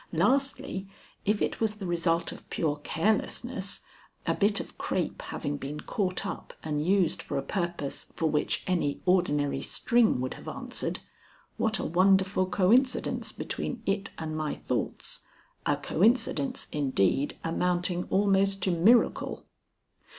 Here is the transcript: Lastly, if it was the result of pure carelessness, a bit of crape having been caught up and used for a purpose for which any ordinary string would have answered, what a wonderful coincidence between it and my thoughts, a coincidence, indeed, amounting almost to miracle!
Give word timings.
Lastly, 0.13 0.87
if 1.25 1.43
it 1.43 1.61
was 1.61 1.75
the 1.75 1.85
result 1.85 2.31
of 2.31 2.49
pure 2.49 2.77
carelessness, 2.77 3.81
a 4.25 4.33
bit 4.33 4.59
of 4.59 4.79
crape 4.79 5.21
having 5.21 5.57
been 5.57 5.79
caught 5.81 6.25
up 6.25 6.55
and 6.63 6.83
used 6.83 7.21
for 7.21 7.37
a 7.37 7.43
purpose 7.43 8.07
for 8.15 8.27
which 8.27 8.63
any 8.65 8.99
ordinary 9.05 9.61
string 9.61 10.19
would 10.19 10.33
have 10.33 10.47
answered, 10.47 11.01
what 11.57 11.77
a 11.77 11.85
wonderful 11.85 12.47
coincidence 12.47 13.31
between 13.31 13.83
it 13.85 14.09
and 14.17 14.35
my 14.35 14.55
thoughts, 14.55 15.19
a 15.67 15.77
coincidence, 15.77 16.65
indeed, 16.71 17.37
amounting 17.43 18.05
almost 18.05 18.63
to 18.63 18.71
miracle! 18.71 19.45